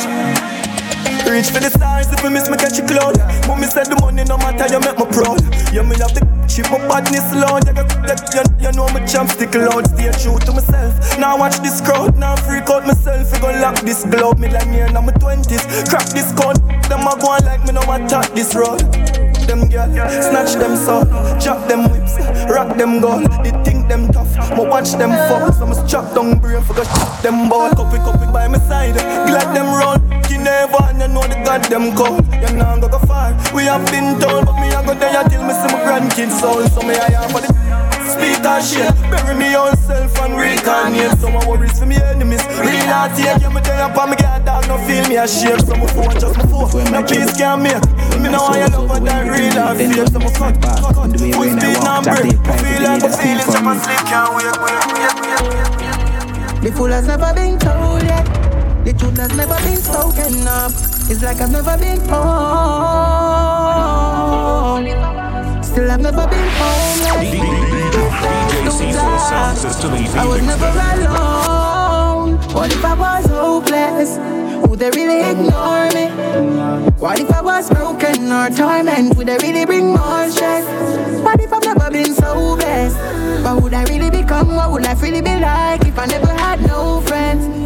[1.24, 3.16] Reach for the stars if me miss me catch a cloud.
[3.58, 5.40] Me said the money no matter you make me proud.
[5.72, 6.20] Yeah, me love the
[6.52, 7.64] ship my badness loud.
[7.64, 9.88] Yeah, yeah, yeah, you know me champ stick loud.
[9.88, 10.92] Stay true to myself.
[11.18, 12.18] Now watch this crowd.
[12.18, 13.32] Now freak out myself.
[13.32, 14.38] We gon' lock this globe.
[14.38, 15.64] Me like me in my twenties.
[15.88, 16.60] Crack this code.
[16.92, 18.84] Them a go on like me no attack this road.
[19.46, 21.04] Them girl, snatch them soul,
[21.38, 22.16] chop them whips,
[22.48, 23.30] rock them gold.
[23.44, 25.52] They think them tough, but watch them fall.
[25.52, 27.70] So must chop down brain for go chop them ball.
[27.70, 28.94] Copy, copy by my side,
[29.26, 29.98] glad them roll.
[30.30, 32.16] You never and you know the goddamn call.
[32.40, 33.32] You know go go far.
[33.54, 36.66] We have been told, but me I go there till me see my grandkids soul.
[36.68, 37.61] So me I am for the
[38.22, 38.94] speak that shit.
[39.10, 41.18] Bury me own self and reincarnate.
[41.18, 42.46] Some my worries for me enemies.
[42.62, 44.68] Real not take you me there up me get dog.
[44.68, 45.66] No feel me ashamed.
[45.66, 46.86] So my phone just my phone.
[46.92, 47.82] No peace can make.
[48.22, 50.06] Me know I love but that real and feel.
[50.06, 51.10] So my cut, cut, cut.
[51.10, 52.38] We speed and break.
[52.62, 54.54] Feel like the feelings of my sleep can't wait.
[56.62, 58.24] The fool has never been told yet.
[58.84, 60.70] The truth has never been spoken of.
[61.10, 63.02] It's like I've never been home.
[65.62, 67.81] Still I've never been home yet.
[67.92, 72.38] DJ C4 Sound System EP I was never alone.
[72.54, 74.18] What if I was hopeless?
[74.68, 76.06] Would they really ignore me?
[76.98, 79.16] What if I was broken or torment?
[79.16, 80.64] Would they really bring more stress?
[81.22, 82.96] What if I've never been so blessed?
[83.44, 84.54] What would I really become?
[84.54, 87.61] What would life really be like if I never had no friends?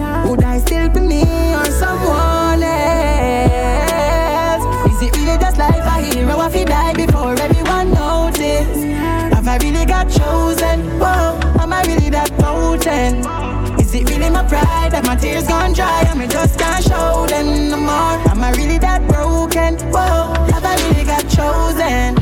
[14.48, 18.16] Pride that my tears gone dry and me just can't show them no more?
[18.30, 19.78] Am I really that broken?
[19.90, 22.14] Whoa, have I really got chosen?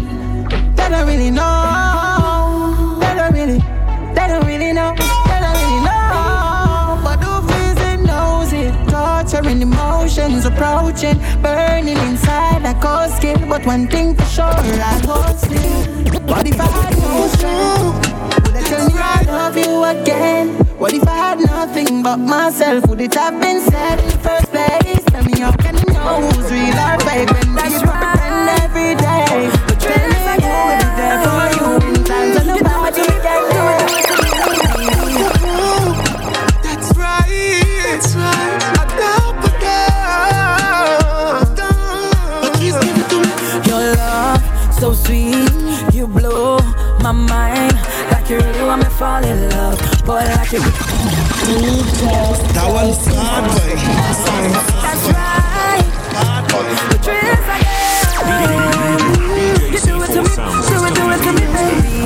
[0.74, 2.98] They don't really know.
[3.00, 3.58] They don't really,
[4.16, 4.94] they don't really know.
[5.28, 7.00] They don't really know.
[7.04, 8.72] But who feels knows it.
[8.88, 13.48] Torturing emotions approaching, burning inside like cold skin.
[13.48, 16.22] But one thing for sure, I won't sleep.
[16.28, 16.68] What if I
[17.36, 18.14] strength?
[18.44, 20.63] Would I tell me I love you again?
[20.84, 22.86] What if I had nothing but myself?
[22.88, 25.02] Would it have been said in the first place?
[25.06, 29.48] Tell me how can you know who's real or fake when that's pretend every day?
[29.64, 33.64] But tell me who will be there for you in times when nobody can do
[33.72, 33.88] it.
[36.62, 38.44] That's right, that's right.
[43.66, 44.42] Your love,
[44.78, 45.48] so sweet,
[45.94, 46.58] you blow
[47.00, 47.72] my mind.
[48.10, 49.73] Like you really want me fall in love,
[50.04, 50.60] boy, like you.
[52.54, 53.74] That one's hard, boy.
[54.84, 55.84] That's right.
[56.90, 57.74] The dreams I get.
[59.72, 60.32] You do it to me,
[60.68, 61.96] do it, do it to me, baby.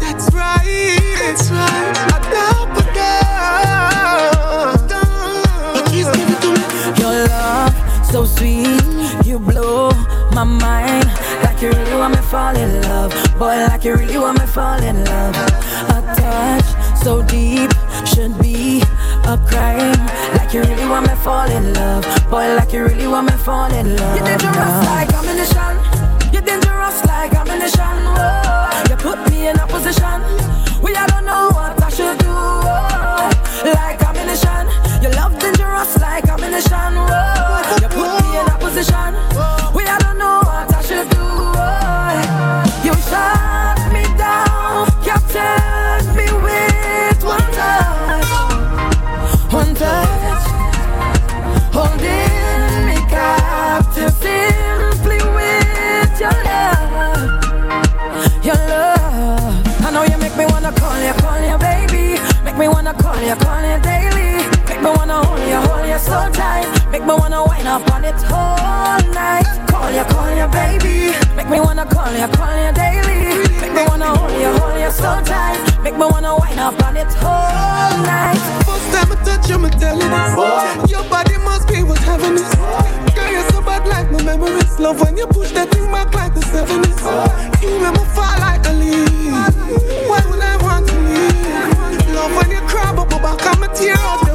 [0.00, 1.98] That's right, that's right.
[6.98, 7.74] Your love,
[8.04, 8.82] so sweet,
[9.26, 9.90] you blow
[10.32, 11.08] my mind.
[11.42, 14.82] Like you really want me fall in love, boy, like you really want me fall
[14.82, 15.36] in love.
[16.30, 16.70] Touch
[17.02, 17.70] so deep
[18.06, 18.82] should be
[19.26, 19.98] a crime.
[20.36, 23.72] Like you really want me fall in love, boy, like you really want me fall
[23.72, 24.16] in love.
[24.16, 25.74] You're dangerous like ammunition.
[26.32, 27.96] You're dangerous like ammunition.
[28.14, 30.18] Oh, you put me in a position.
[30.80, 32.30] We I don't know what I should do.
[32.30, 33.30] Oh,
[33.64, 34.64] like ammunition.
[35.02, 36.92] Your love dangerous like ammunition.
[37.10, 39.29] Oh, you put me in a position.
[61.10, 62.20] you, call you, baby.
[62.44, 64.46] Make me wanna call you, call you daily.
[64.68, 66.66] Make me wanna hold you, hold you so tight.
[66.90, 69.46] Make me wanna wind up on it all night.
[69.68, 71.14] Call you, call you, baby.
[71.36, 73.48] Make me wanna call you, call you daily.
[73.60, 75.58] Make me wanna hold you, hold you so tight.
[75.82, 78.40] Make me wanna wind up on it all night.
[78.66, 82.54] First time I touch you, I'm telling you, your body must be what's heaven is.
[83.14, 84.78] Girl, you're so bad like my memories.
[84.78, 87.00] Love when you push that thing back like the 70s.
[87.62, 89.10] You make me fall like a leaf.
[90.08, 90.49] Why would I?
[93.38, 94.29] I'ma tear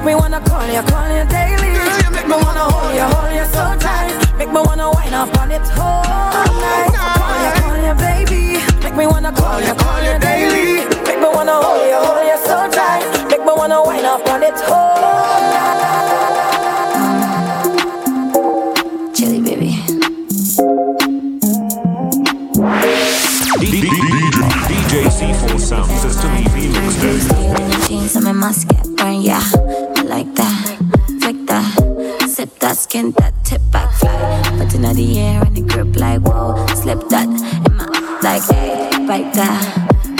[0.00, 1.74] Make me wanna call you, call you daily.
[1.76, 4.16] Girl, You make me wanna hold you, hold you so tight.
[4.38, 6.00] Make me wanna wind up on it all
[6.56, 6.94] night.
[7.20, 8.42] Call you, call you baby.
[8.82, 10.88] Make me wanna call you, call you daily.
[11.04, 13.28] Make me wanna hold you, hold you so tight.
[13.28, 16.49] Make me wanna wind up on it all night.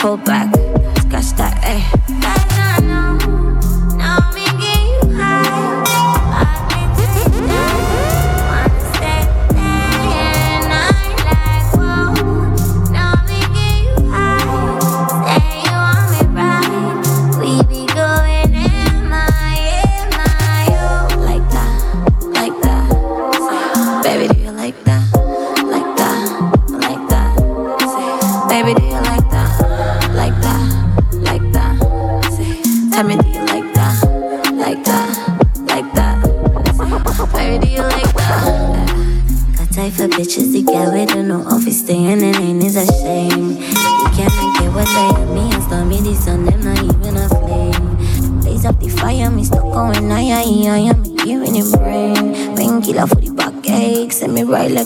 [0.01, 0.50] pull back.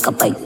[0.06, 0.43] a like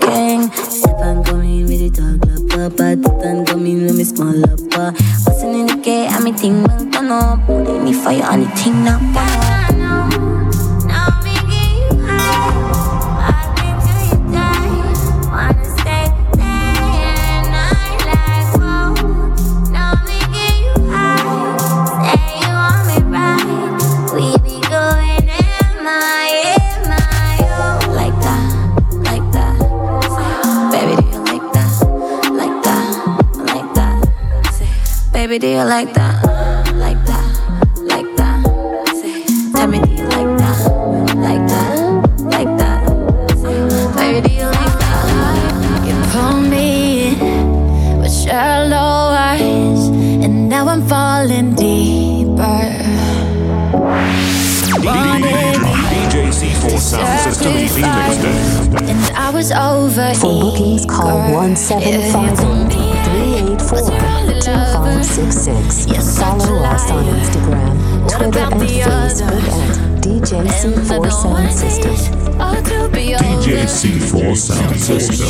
[70.29, 71.97] DJ C4 Sound System.
[73.41, 75.29] DJ C4 Sound System.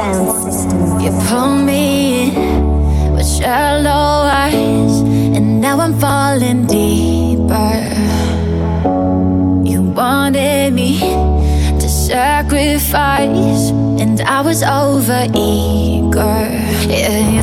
[0.00, 1.00] sound system.
[1.04, 1.84] You pull me
[2.22, 4.94] in with shallow eyes,
[5.36, 7.72] and now I'm falling deeper.
[9.70, 10.90] You wanted me
[11.82, 13.64] to sacrifice,
[14.02, 16.40] and I was over eager.
[16.92, 17.42] Yeah,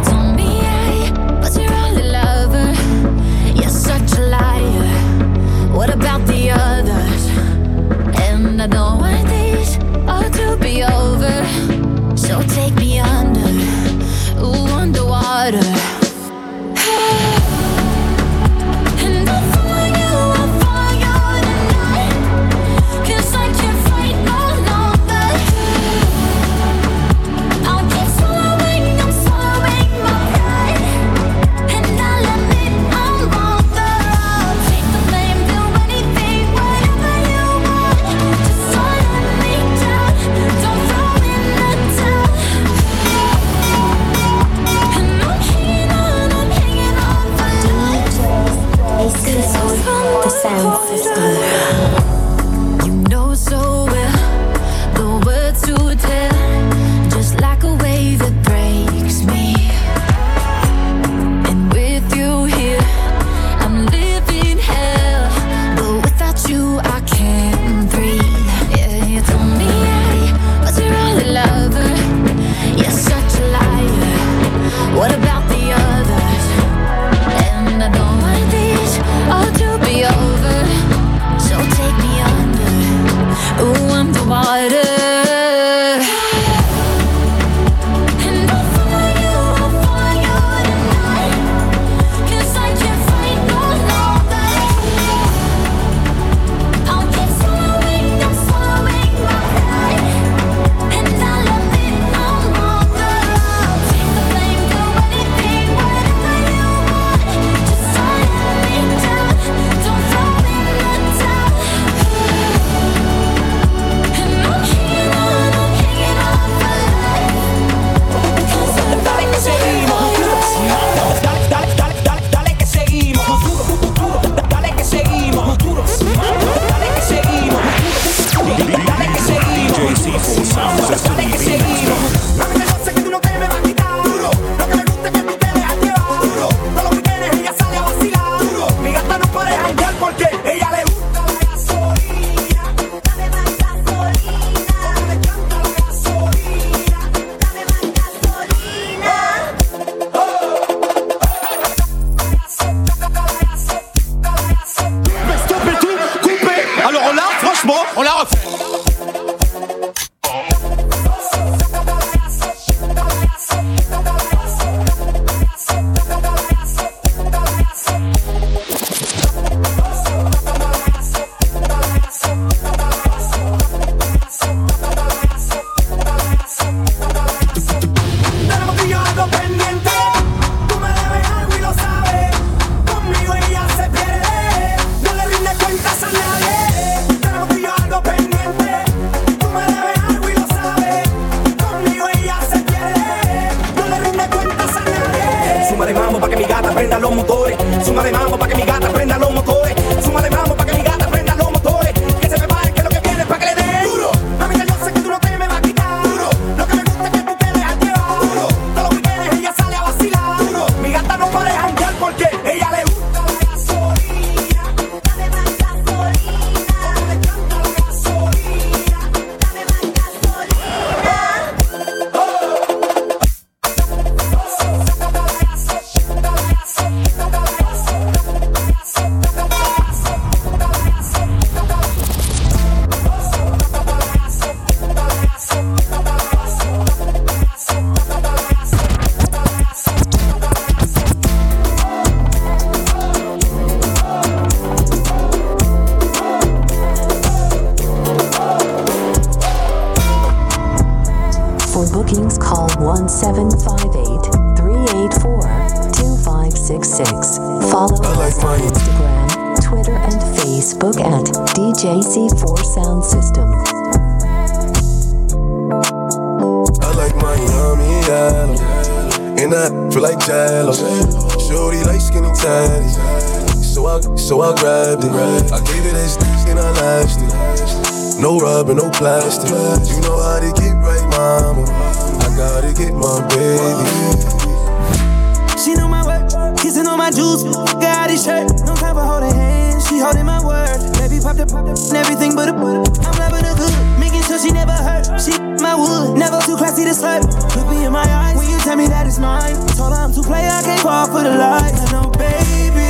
[300.88, 301.76] fall for the lies.
[301.84, 302.90] I know, baby,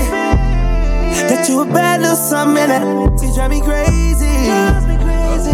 [1.30, 2.84] that you a bad little something that
[3.24, 4.30] you drive me crazy.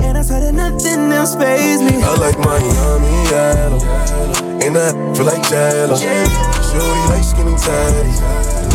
[0.03, 2.03] And I swear that nothing else pays me.
[2.03, 3.79] I like Miami, yellow.
[4.59, 5.95] And I feel like jello.
[5.95, 8.11] Shorty like skinny tatty.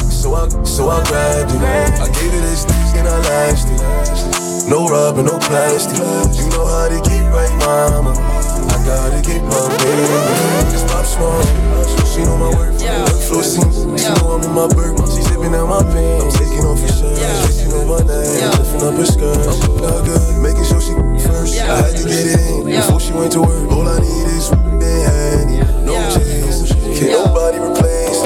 [0.09, 1.61] So I, so I grabbed it.
[1.61, 2.65] I gave it this
[2.97, 4.71] and I lashed it.
[4.71, 5.99] No rubber, no plastic.
[6.41, 8.17] You know how to get right, mama.
[8.17, 10.73] I gotta get my baby.
[10.73, 11.98] Just pop small.
[12.19, 12.75] She know my work.
[12.75, 14.03] Workflow seems.
[14.03, 15.07] She know I'm in my burger.
[15.07, 16.25] She zipping out my pants.
[16.25, 17.55] I'm taking off her shirt.
[17.55, 18.43] She know my name.
[18.59, 19.47] Lifting up her skirt.
[19.79, 20.43] Not good.
[20.43, 21.55] Making sure she first.
[21.63, 23.71] I had to get it in before she went to work.
[23.71, 26.75] All I need is and handy, no chase.
[26.99, 28.19] Can't nobody replace.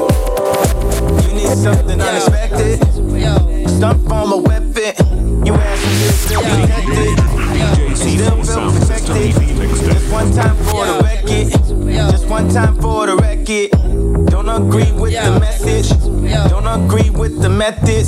[1.27, 2.81] You need something unexpected.
[3.69, 5.12] Stunt from a weapon.
[5.45, 7.97] You ask me if feel protected.
[7.97, 9.33] Still feel protected.
[9.91, 11.47] Just one time for the record.
[12.11, 13.71] Just one time for the record.
[14.29, 15.89] Don't agree with the message.
[16.49, 18.07] Don't agree with the methods.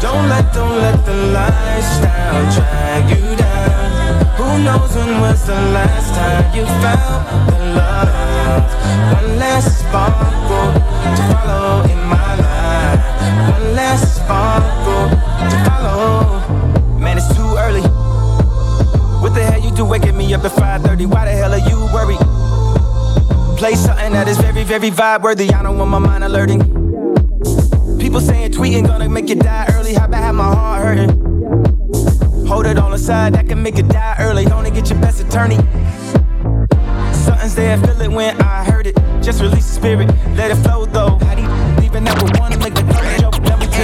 [0.00, 4.26] Don't let, don't let the lifestyle drag you down.
[4.36, 8.64] Who knows when was the last time you felt the love?
[9.22, 10.72] One last sparkle
[11.16, 13.02] to follow in my life.
[13.52, 15.08] One last sparkle
[15.50, 16.53] to follow.
[17.04, 17.82] Man, it's too early.
[19.20, 21.04] What the hell you do waking me up at 5:30.
[21.04, 22.18] Why the hell are you worried?
[23.58, 25.52] Play something that is very, very vibe worthy.
[25.52, 26.60] I don't want my mind alerting.
[27.98, 29.92] People saying tweeting gonna make you die early.
[29.92, 31.10] How about have my heart hurting?
[32.48, 34.46] Hold it on the side, that can make you die early.
[34.46, 35.58] Only get your best attorney.
[37.12, 38.96] Something's there, feel it when I heard it.
[39.20, 41.18] Just release the spirit, let it flow though.
[41.26, 42.84] How do you even ever wanna make the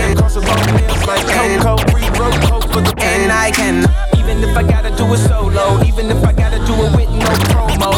[0.00, 0.18] joke?
[0.18, 3.84] Cross the road, meals like Coco, free road, coke for the And I can,
[4.18, 7.30] even if I gotta do it solo, even if I gotta do it with no
[7.52, 7.90] promo.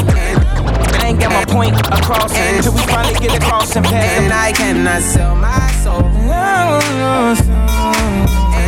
[1.00, 4.20] I ain't got my point across until we finally get across and pass.
[4.20, 6.04] and I cannot sell my soul.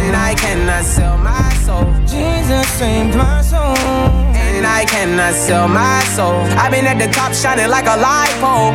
[0.04, 1.92] And I cannot sell my soul.
[2.06, 4.33] Jesus saved my soul.
[4.54, 6.38] And I cannot sell my soul.
[6.54, 8.70] I've been at the top shining like a light pole.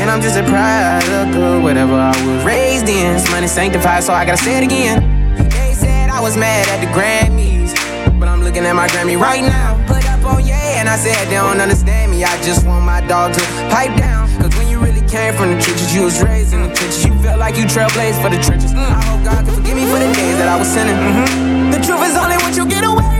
[0.00, 3.12] And I'm just a product of whatever I was raised in.
[3.12, 5.04] This money sanctified, so I gotta say it again.
[5.50, 7.76] They said I was mad at the Grammys.
[8.18, 9.76] But I'm looking at my Grammy right now.
[9.86, 12.24] Put up on yeah, and I said they don't understand me.
[12.24, 14.32] I just want my dog to pipe down.
[14.40, 17.04] Cause when you really came from the trenches, you was raised in the trenches.
[17.04, 18.72] You felt like you trailblazed for the trenches.
[18.72, 20.96] Mm, I hope God can forgive me for the days that I was sinning.
[20.96, 21.76] Mm-hmm.
[21.76, 23.13] The truth is only what you get away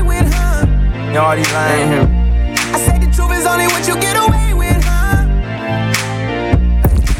[1.14, 1.14] with, huh?
[1.14, 2.08] You all these lines.
[2.74, 5.26] I say the truth is only what you get away with, huh?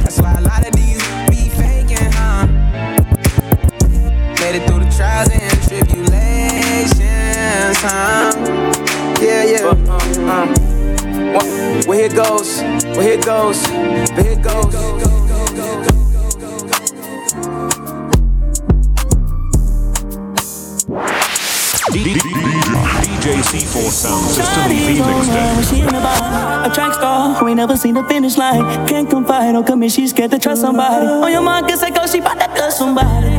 [0.03, 2.47] That's why a lot of these be faking, huh?
[4.41, 8.33] Made it through the trials and tribulations, huh?
[9.21, 9.65] Yeah, yeah.
[9.65, 9.77] Uh,
[10.29, 10.47] uh.
[11.35, 11.47] Well,
[11.87, 12.61] well, here it goes.
[12.63, 13.63] Well, here goes.
[13.63, 15.24] But here it goes.
[23.25, 25.71] DJ C4 Sound System EP When mixtape.
[25.71, 28.87] she in the bar, a track star who ain't never seen the finish line.
[28.87, 31.07] Can't confide, don't come in, she scared to trust somebody.
[31.07, 33.31] On your mind, guess I go, she bout to cut somebody.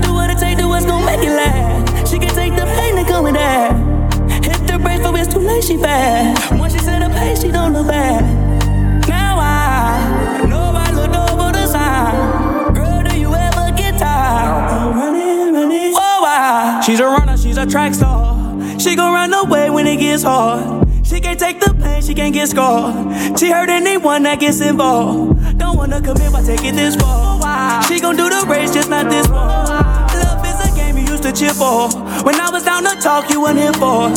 [0.00, 2.10] Do what it take, do what's gonna make it last.
[2.10, 3.76] She can take the pain that come with that.
[4.42, 6.58] Hit the brakes, but it's too late, she bad.
[6.58, 8.22] Once she set a pace, she don't look back.
[9.06, 12.72] Now I know I looked over the sign.
[12.72, 14.88] Girl, do you ever get tired?
[14.88, 15.92] of Running, running.
[15.92, 16.80] Whoa, I.
[16.86, 18.23] She's a runner, she's a track star.
[18.78, 20.88] She gon' run away when it gets hard.
[21.04, 23.38] She can't take the pain, she can't get scarred.
[23.38, 25.58] She hurt anyone that gets involved.
[25.58, 27.82] Don't wanna commit by taking this far.
[27.84, 29.46] She gon' do the race, just not this one.
[29.46, 31.88] Love is a game you used to cheer for.
[32.24, 32.50] When I
[32.82, 34.10] down to talk, you weren't here for.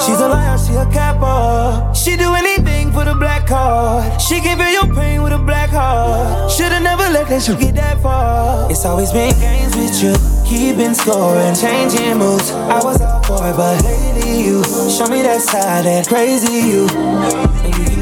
[0.00, 1.92] She's a liar, she a capper.
[1.94, 4.20] She do anything for the black card.
[4.20, 6.50] She can feel your pain with a black heart.
[6.50, 8.70] Should've never let that shit get that far.
[8.70, 10.14] It's always been games with you,
[10.48, 12.50] keeping score and changing moves.
[12.50, 18.01] I was up for it, but lately you show me that side, that crazy you.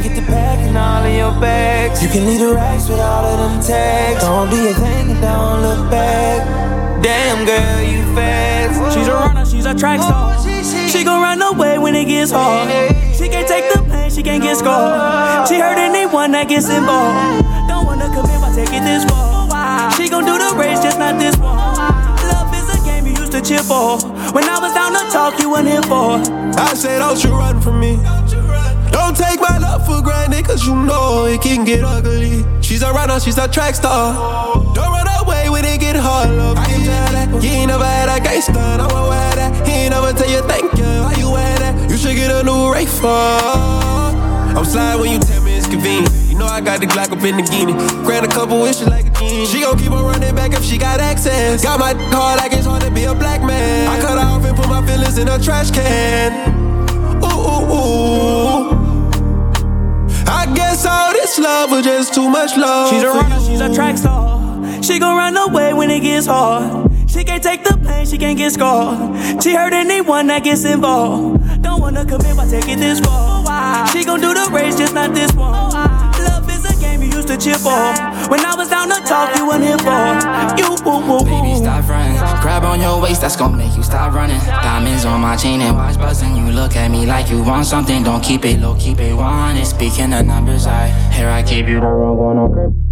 [0.71, 2.03] And you can get the back and all of your bags.
[2.03, 4.23] You can lead the racks with all of them tags.
[4.23, 7.03] Don't be a thing and don't look back.
[7.03, 8.95] Damn girl, you fast.
[8.95, 10.37] She's a runner, she's a track star.
[10.37, 12.69] Oh, she gon' run away when it gets hard.
[13.15, 15.49] She can't take the pain, she can't get scarred.
[15.49, 17.45] She hurt anyone that gets involved.
[17.69, 19.49] Don't wanna commit by taking this far.
[19.51, 21.57] Oh, she gon' do the race, just not this one.
[21.59, 23.99] Oh, Love is a game you used to cheer for.
[24.33, 26.21] When I was down to talk, you weren't here for.
[26.61, 27.99] I say, don't you run from me.
[29.71, 32.43] Love for granted, cause you know it can get ugly.
[32.61, 34.15] She's a runner, she's a track star.
[34.75, 36.59] Don't run away when it get hard, love.
[36.59, 37.29] I can that.
[37.41, 39.65] You ain't never had a gangster, I wanna wear that.
[39.65, 41.89] He ain't never tell you thank you, how you wear that?
[41.89, 44.11] You should get a new Ray uh.
[44.59, 46.11] I'm sliding when you tell me it's convenient.
[46.27, 47.75] You know I got the Glock up in the guinea.
[48.03, 49.47] Grant a couple wishes like a king.
[49.47, 51.63] She gon' keep on running back if she got access.
[51.63, 53.87] Got my hard like it's hard to be a black man.
[53.87, 56.59] I cut her off and put my feelings in a trash can.
[57.23, 58.30] Ooh, ooh, ooh.
[60.51, 62.91] I guess all this love was just too much love.
[62.91, 64.83] She's a runner, she's a track star.
[64.83, 66.91] She gon' run away when it gets hard.
[67.09, 69.43] She can't take the pain, she can't get scarred.
[69.43, 71.63] She hurt anyone that gets involved.
[71.63, 73.87] Don't wanna commit by taking this far.
[73.89, 75.53] She gon' do the race, just not this one.
[75.53, 77.71] Love is a game you used to cheer for.
[78.31, 80.03] When I was down to talk, you weren't here for.
[80.59, 81.57] You woo woo Baby, woo.
[81.59, 82.00] stop running.
[82.51, 84.41] Grab on your waist, that's gonna make you stop running.
[84.41, 86.35] Diamonds on my chain and watch buzzing.
[86.35, 88.03] You look at me like you want something.
[88.03, 89.65] Don't keep it low, keep it wanted.
[89.65, 92.90] Speaking of numbers, I here I keep you the wrong one on purpose.